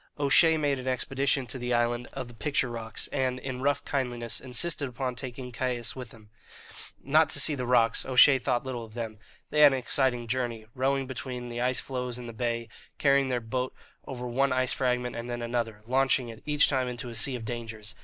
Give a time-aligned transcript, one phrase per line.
[0.19, 4.39] O'Shea made an expedition to the island of the picture rocks, and, in rough kindliness,
[4.41, 6.31] insisted upon taking Caius with him,
[7.03, 9.19] not to see the rocks O'Shea thought little of them.
[9.51, 12.67] They had an exciting journey, rowing between the ice floes in the bay,
[12.97, 13.75] carrying their boat
[14.07, 17.45] over one ice fragment and then another, launching it each time into a sea of
[17.45, 17.93] dangers.